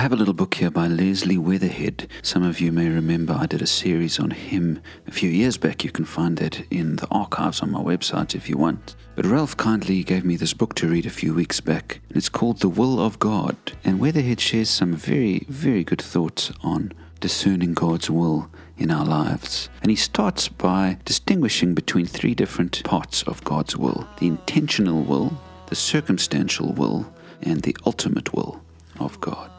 [0.00, 2.08] I have a little book here by Leslie Weatherhead.
[2.22, 5.84] Some of you may remember I did a series on him a few years back.
[5.84, 8.96] You can find that in the archives on my website if you want.
[9.14, 12.00] But Ralph kindly gave me this book to read a few weeks back.
[12.08, 13.56] It's called The Will of God.
[13.84, 19.68] And Weatherhead shares some very, very good thoughts on discerning God's will in our lives.
[19.82, 25.38] And he starts by distinguishing between three different parts of God's will the intentional will,
[25.66, 28.62] the circumstantial will, and the ultimate will
[28.98, 29.50] of God.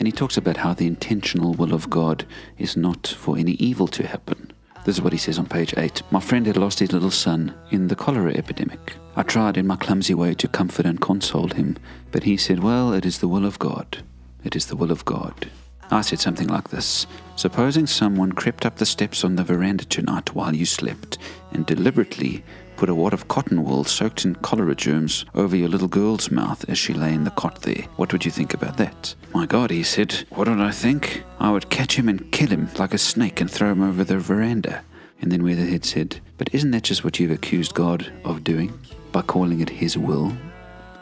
[0.00, 2.24] And he talks about how the intentional will of God
[2.56, 4.50] is not for any evil to happen.
[4.86, 6.02] This is what he says on page 8.
[6.10, 8.96] My friend had lost his little son in the cholera epidemic.
[9.14, 11.76] I tried in my clumsy way to comfort and console him,
[12.12, 14.02] but he said, Well, it is the will of God.
[14.42, 15.50] It is the will of God.
[15.90, 20.34] I said something like this Supposing someone crept up the steps on the veranda tonight
[20.34, 21.18] while you slept
[21.52, 22.42] and deliberately
[22.80, 26.64] put a wad of cotton wool soaked in cholera germs over your little girl's mouth
[26.66, 27.82] as she lay in the cot there.
[27.96, 29.14] What would you think about that?
[29.34, 31.22] My God, he said, what would I think?
[31.38, 34.18] I would catch him and kill him like a snake and throw him over the
[34.18, 34.82] veranda.
[35.20, 38.72] And then Weatherhead said, But isn't that just what you've accused God of doing?
[39.12, 40.32] By calling it His will?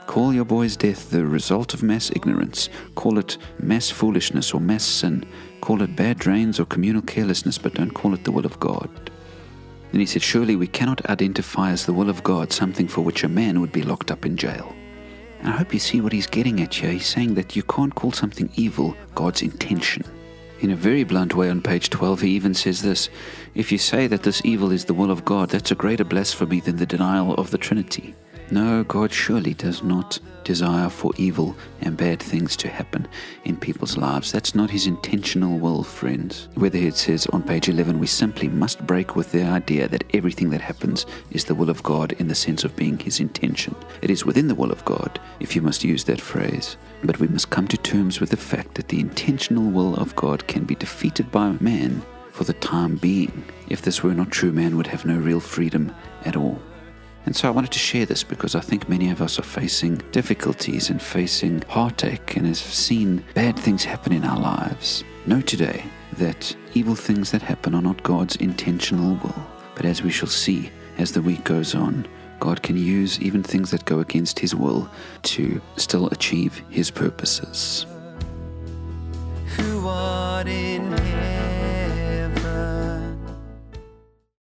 [0.08, 2.70] Call your boy's death the result of mass ignorance.
[2.97, 5.25] Call it mass foolishness or mass sin.
[5.60, 9.12] Call it bad drains or communal carelessness, but don't call it the will of God.
[9.91, 13.25] Then he said, Surely we cannot identify as the will of God something for which
[13.25, 14.75] a man would be locked up in jail.
[15.41, 16.91] And I hope you see what he's getting at here.
[16.91, 20.05] He's saying that you can't call something evil God's intention.
[20.61, 23.09] In a very blunt way on page 12, he even says this
[23.55, 26.61] If you say that this evil is the will of God, that's a greater blasphemy
[26.61, 28.14] than the denial of the Trinity.
[28.50, 33.06] No, God surely does not desire for evil and bad things to happen
[33.44, 34.32] in people's lives.
[34.32, 36.48] That's not his intentional will, friends.
[36.56, 40.62] Weatherhead says on page 11, we simply must break with the idea that everything that
[40.62, 43.74] happens is the will of God in the sense of being his intention.
[44.00, 46.78] It is within the will of God, if you must use that phrase.
[47.04, 50.47] But we must come to terms with the fact that the intentional will of God
[50.47, 52.00] can be defeated by man
[52.32, 53.44] for the time being.
[53.69, 55.94] If this were not true, man would have no real freedom
[56.25, 56.58] at all.
[57.27, 59.97] And so I wanted to share this because I think many of us are facing
[60.12, 65.05] difficulties and facing heartache and have seen bad things happen in our lives.
[65.27, 69.47] Know today that evil things that happen are not God's intentional will.
[69.75, 72.06] But as we shall see as the week goes on,
[72.41, 74.89] God can use even things that go against His will
[75.25, 77.87] to still achieve His purposes.